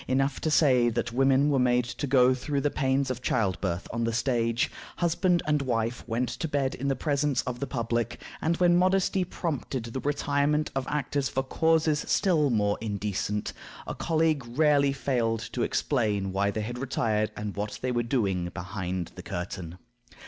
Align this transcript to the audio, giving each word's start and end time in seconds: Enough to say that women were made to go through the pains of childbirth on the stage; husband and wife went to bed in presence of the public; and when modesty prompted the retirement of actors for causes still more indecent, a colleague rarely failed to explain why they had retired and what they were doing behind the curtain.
Enough 0.07 0.41
to 0.41 0.49
say 0.49 0.89
that 0.89 1.11
women 1.13 1.51
were 1.51 1.59
made 1.59 1.83
to 1.85 2.07
go 2.07 2.33
through 2.33 2.61
the 2.61 2.71
pains 2.71 3.11
of 3.11 3.21
childbirth 3.21 3.87
on 3.93 4.03
the 4.03 4.11
stage; 4.11 4.71
husband 4.95 5.43
and 5.45 5.61
wife 5.61 6.03
went 6.07 6.27
to 6.27 6.47
bed 6.47 6.73
in 6.73 6.89
presence 6.95 7.43
of 7.43 7.59
the 7.59 7.67
public; 7.67 8.19
and 8.41 8.57
when 8.57 8.75
modesty 8.75 9.23
prompted 9.23 9.83
the 9.83 9.99
retirement 9.99 10.71
of 10.73 10.87
actors 10.87 11.29
for 11.29 11.43
causes 11.43 12.03
still 12.07 12.49
more 12.49 12.79
indecent, 12.81 13.53
a 13.85 13.93
colleague 13.93 14.43
rarely 14.57 14.91
failed 14.91 15.39
to 15.41 15.61
explain 15.61 16.33
why 16.33 16.49
they 16.49 16.61
had 16.61 16.79
retired 16.79 17.29
and 17.37 17.55
what 17.55 17.77
they 17.83 17.91
were 17.91 18.01
doing 18.01 18.49
behind 18.55 19.11
the 19.13 19.21
curtain. 19.21 19.77